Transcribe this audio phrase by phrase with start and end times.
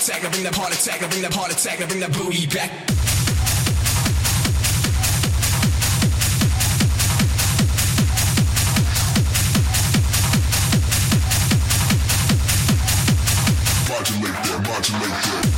[0.00, 2.46] attack, I bring that heart attack, I bring that heart attack, I bring that booty
[2.46, 2.70] back.
[13.88, 15.49] Modulate that, modulate that.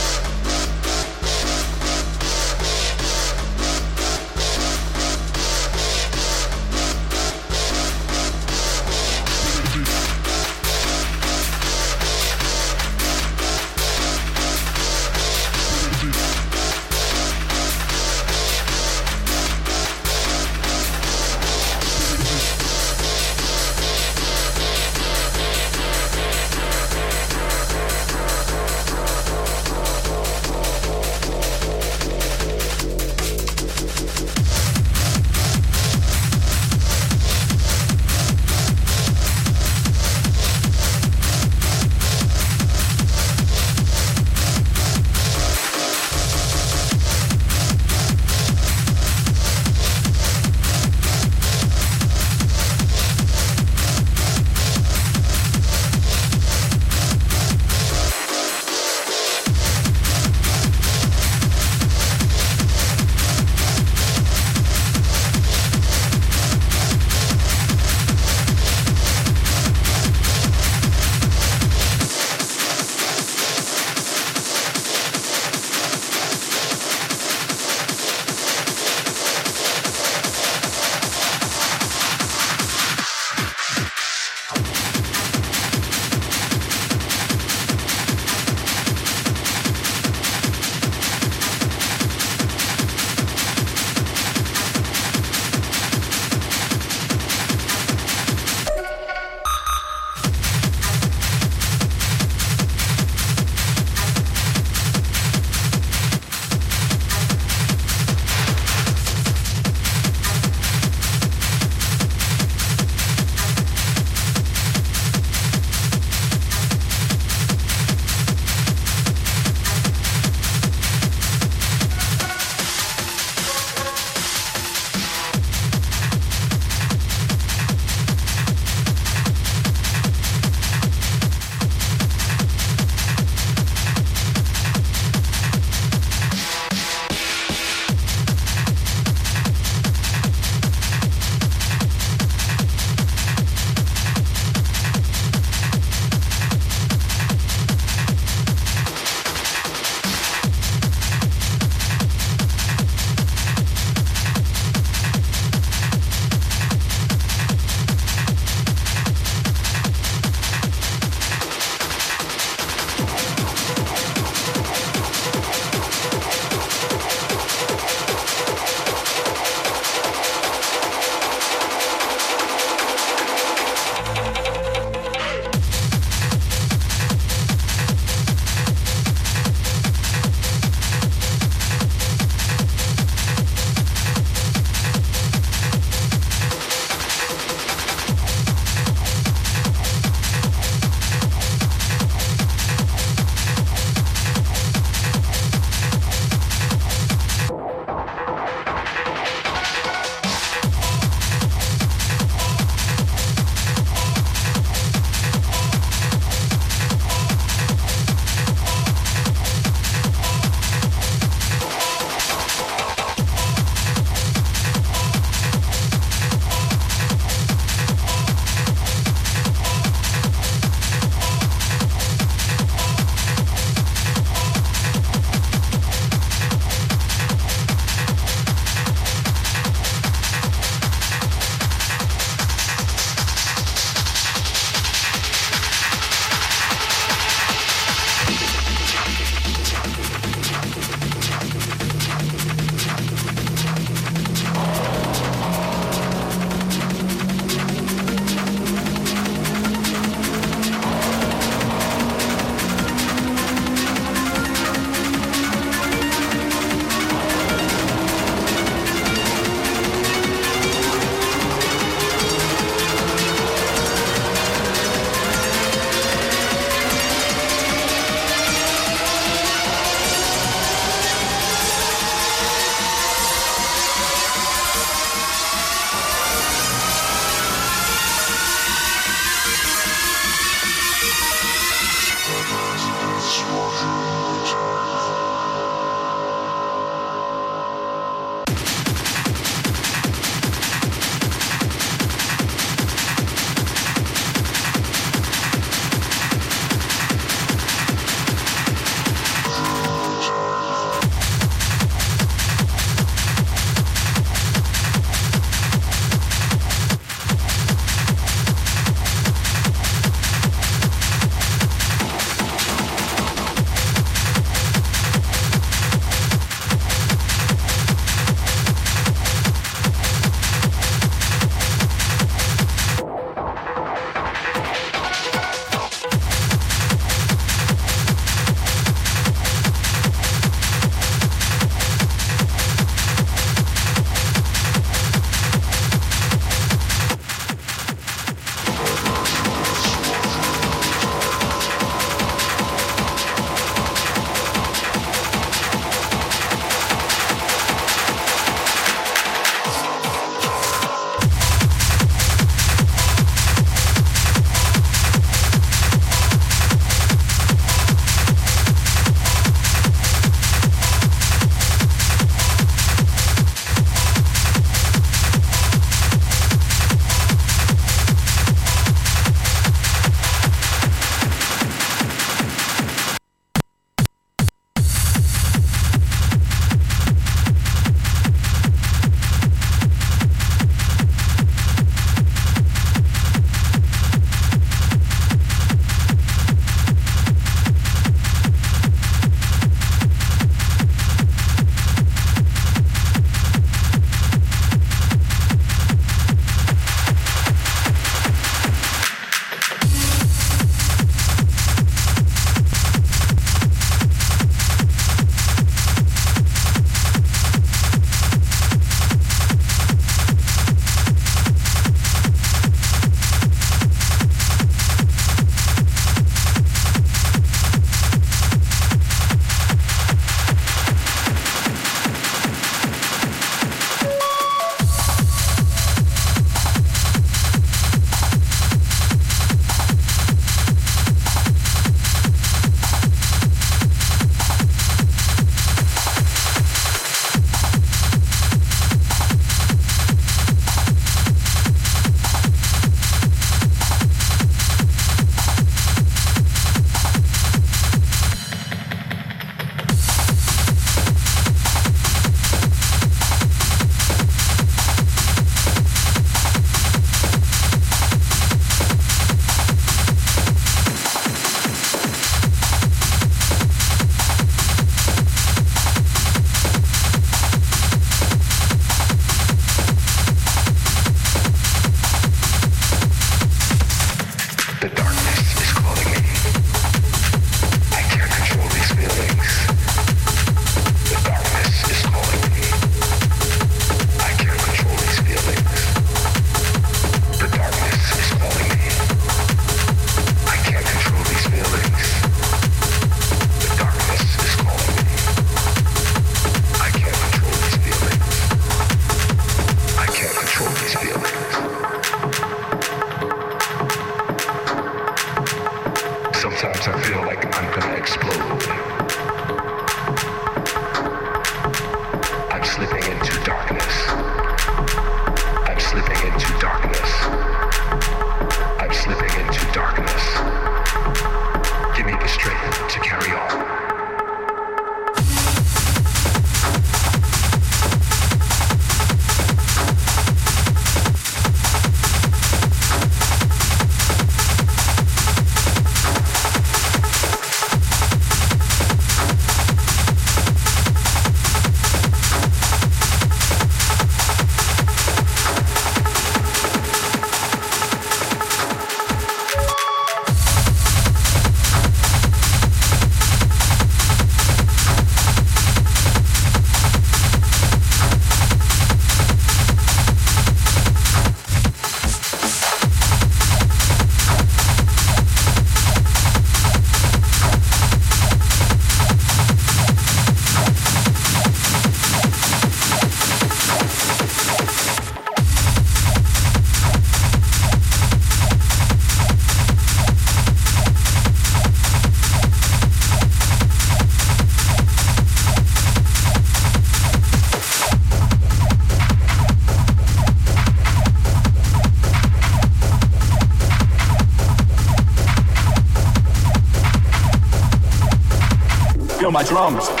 [599.31, 600.00] My drums.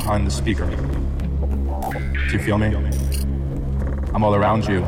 [0.00, 0.64] Behind the speaker.
[0.66, 2.68] Do you feel me?
[4.14, 4.82] I'm all around you.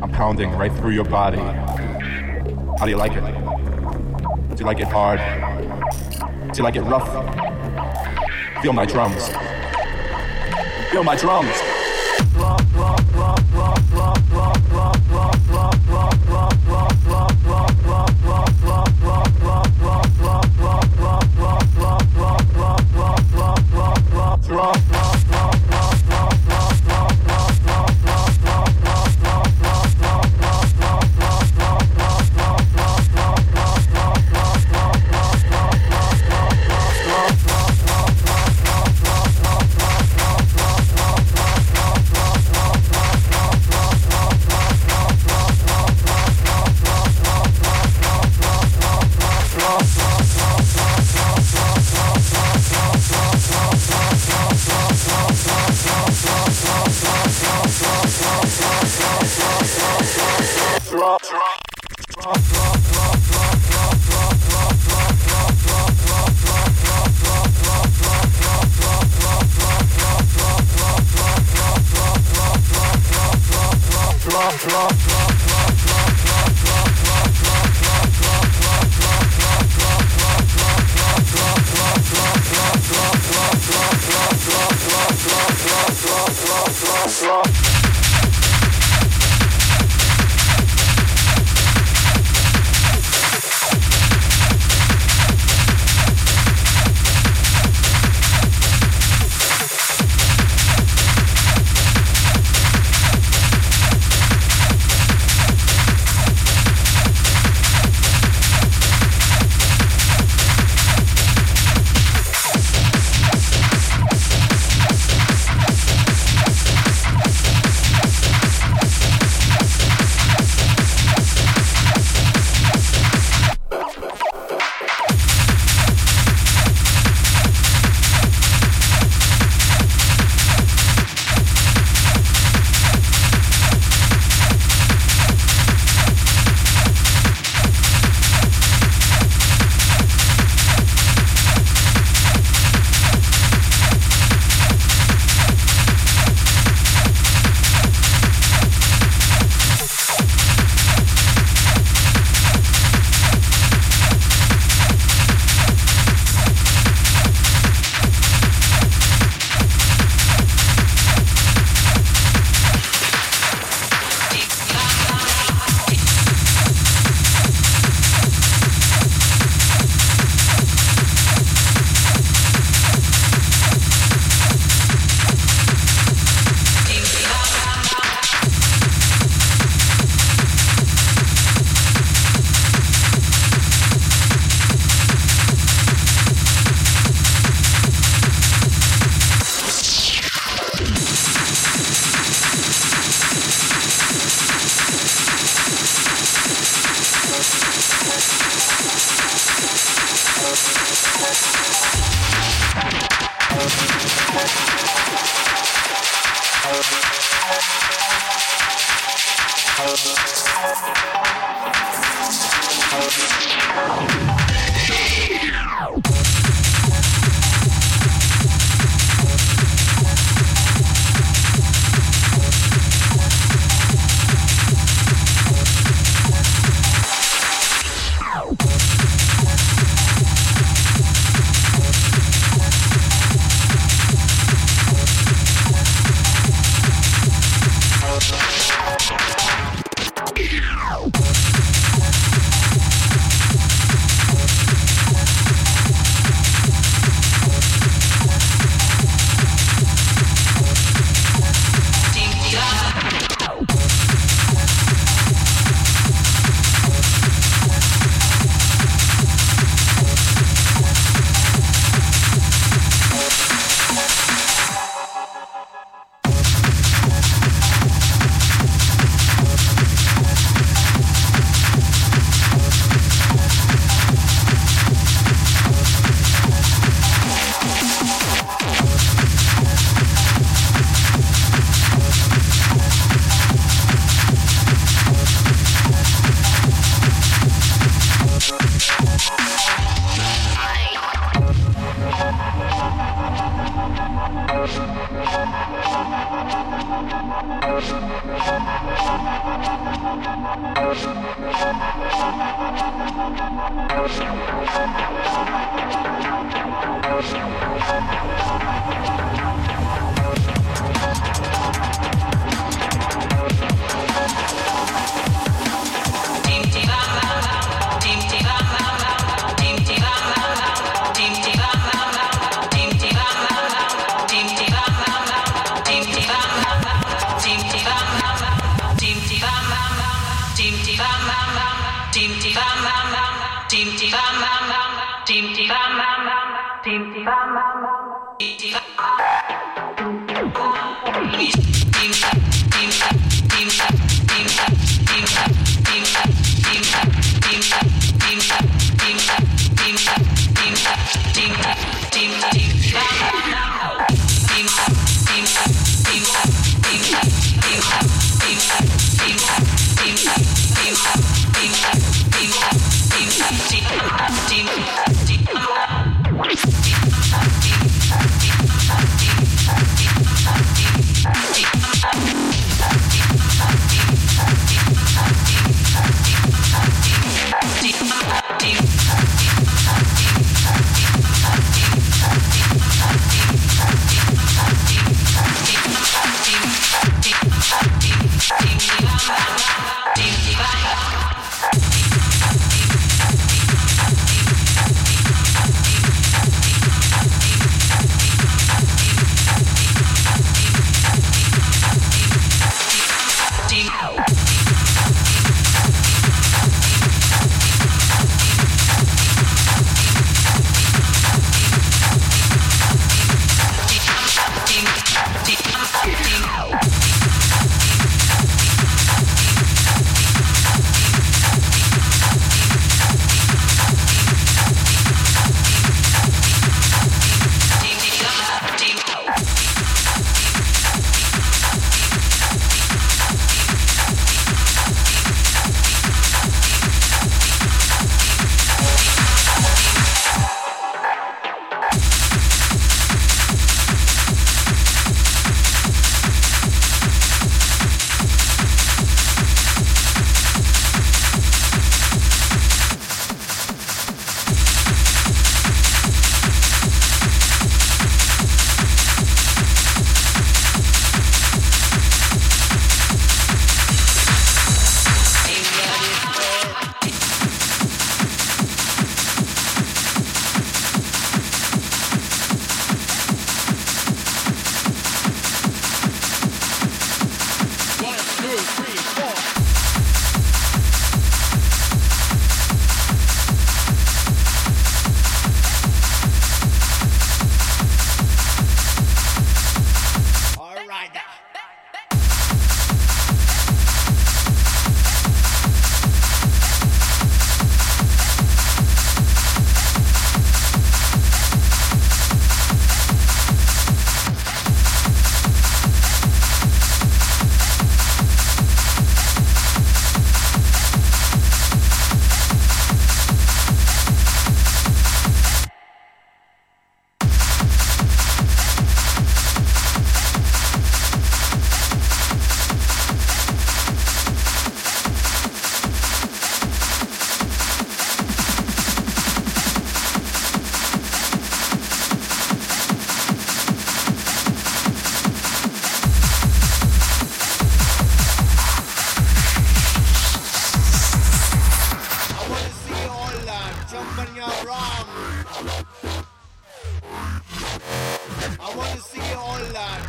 [0.00, 1.38] I'm pounding right through your body.
[2.78, 3.24] How do you like it?
[4.54, 5.18] Do you like it hard?
[6.52, 7.08] Do you like it rough?
[8.62, 9.28] Feel my drums.
[10.92, 11.77] Feel my drums.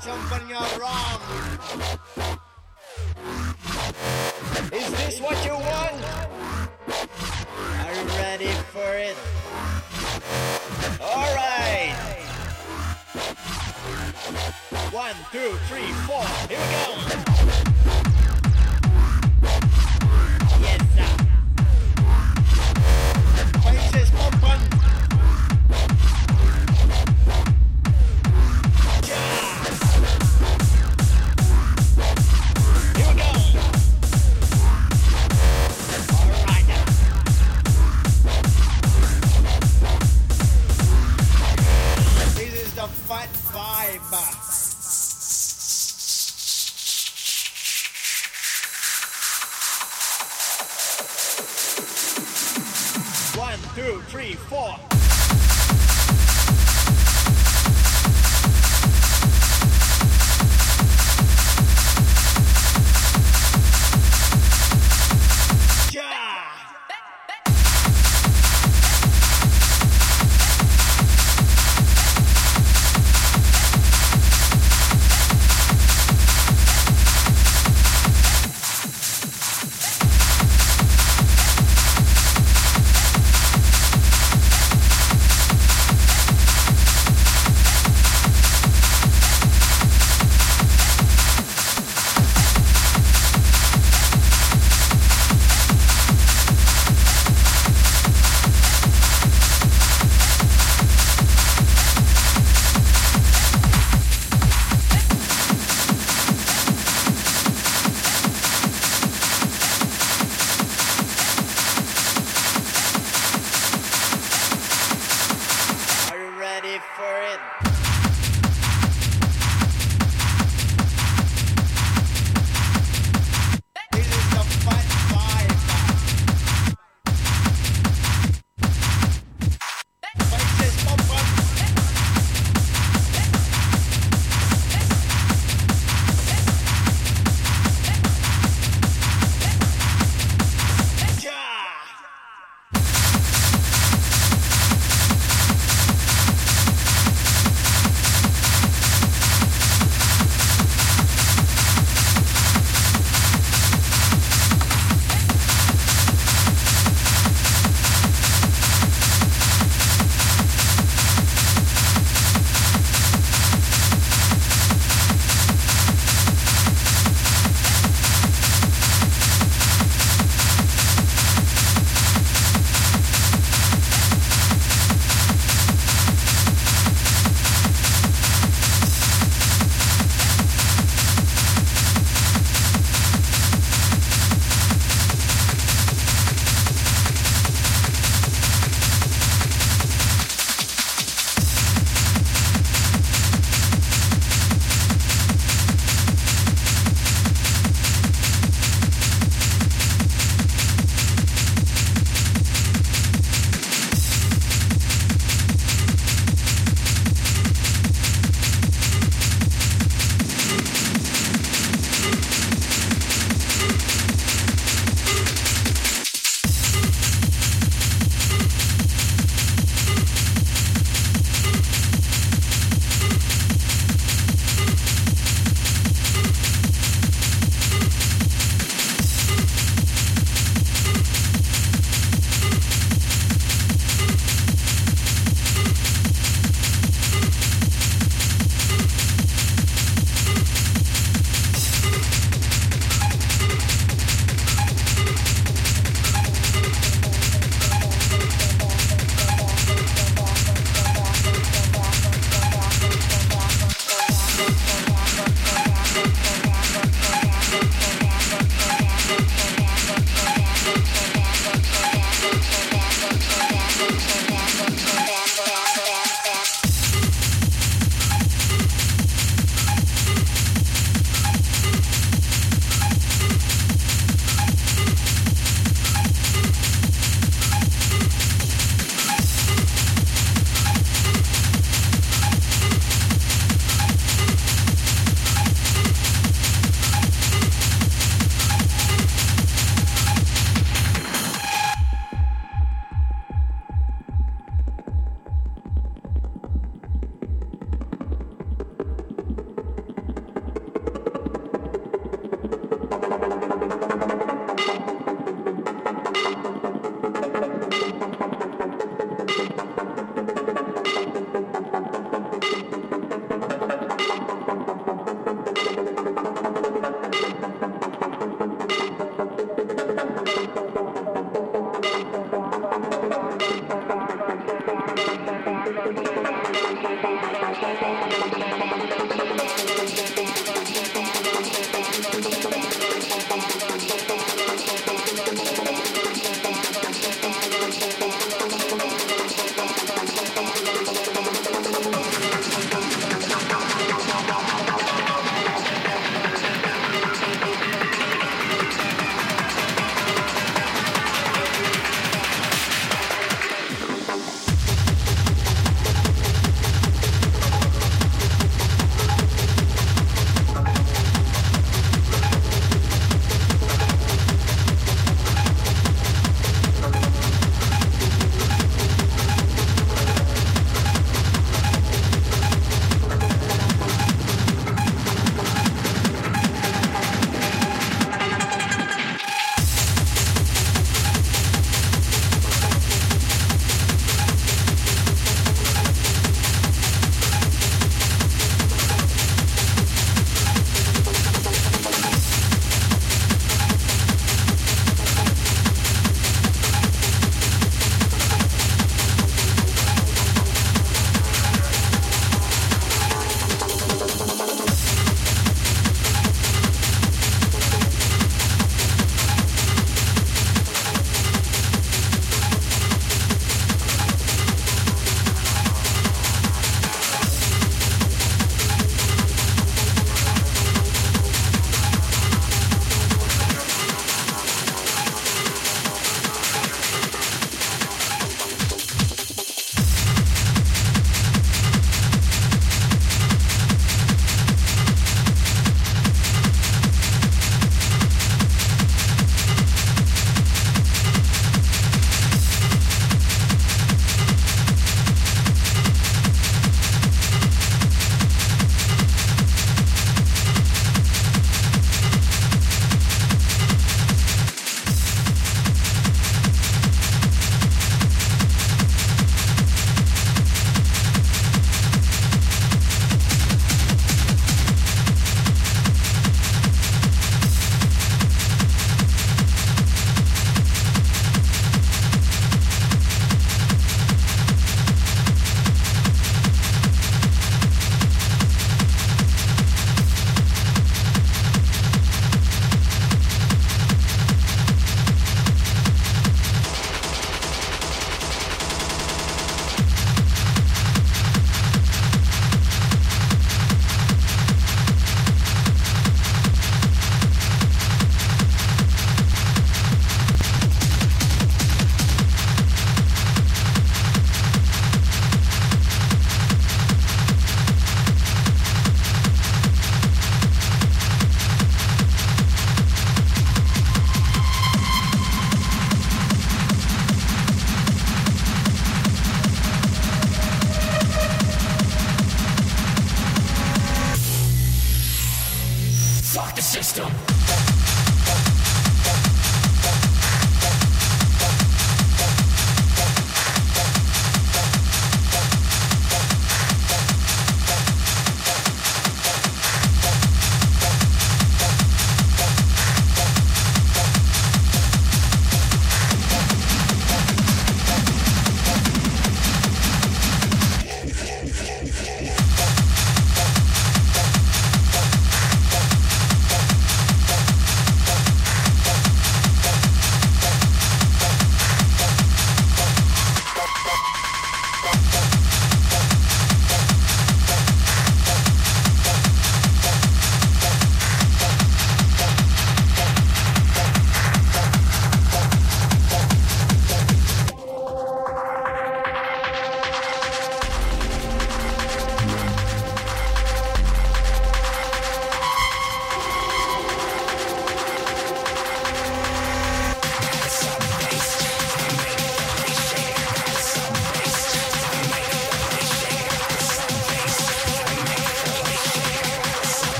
[0.00, 0.48] something
[0.80, 1.20] wrong.
[4.72, 6.04] Is this what you want?
[7.84, 9.16] Are you ready for it?
[11.00, 11.94] Alright!
[14.92, 16.86] One, two, three, four, here we go!
[20.60, 21.10] Yes, sir.
[23.62, 24.93] Faces open.
[54.54, 54.83] Four.